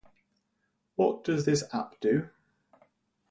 [0.95, 2.27] What does this app do?